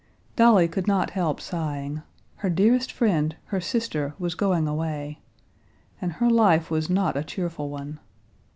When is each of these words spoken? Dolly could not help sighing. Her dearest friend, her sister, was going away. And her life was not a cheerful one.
Dolly 0.35 0.67
could 0.67 0.87
not 0.87 1.11
help 1.11 1.39
sighing. 1.39 2.01
Her 2.37 2.49
dearest 2.49 2.91
friend, 2.91 3.35
her 3.45 3.61
sister, 3.61 4.15
was 4.17 4.33
going 4.33 4.67
away. 4.67 5.19
And 6.01 6.13
her 6.13 6.27
life 6.27 6.71
was 6.71 6.89
not 6.89 7.15
a 7.15 7.23
cheerful 7.23 7.69
one. 7.69 7.99